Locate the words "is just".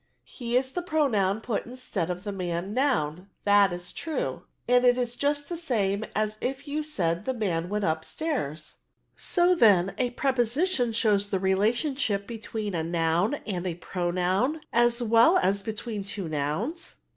4.97-5.47